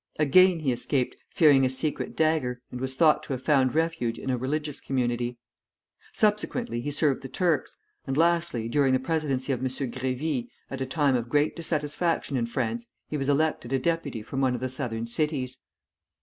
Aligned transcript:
Again 0.17 0.61
he 0.61 0.71
escaped, 0.71 1.15
fearing 1.29 1.63
a 1.63 1.69
secret 1.69 2.15
dagger, 2.15 2.59
and 2.71 2.81
was 2.81 2.95
thought 2.95 3.21
to 3.21 3.33
have 3.33 3.43
found 3.43 3.75
refuge 3.75 4.17
in 4.17 4.31
a 4.31 4.35
religious 4.35 4.81
community. 4.81 5.37
Subsequently 6.11 6.81
he 6.81 6.89
served 6.89 7.21
the 7.21 7.29
Turks; 7.29 7.77
and 8.07 8.17
lastly, 8.17 8.67
during 8.67 8.93
the 8.93 8.99
presidency 8.99 9.53
of 9.53 9.59
M. 9.61 9.67
Grévy, 9.69 10.47
at 10.71 10.81
a 10.81 10.87
time 10.87 11.15
of 11.15 11.29
great 11.29 11.55
dissatisfaction 11.55 12.35
in 12.35 12.47
France, 12.47 12.87
he 13.09 13.15
was 13.17 13.29
elected 13.29 13.71
a 13.73 13.77
deputy 13.77 14.23
from 14.23 14.41
one 14.41 14.55
of 14.55 14.59
the 14.61 14.69
Southern 14.69 15.05
cities. 15.05 15.59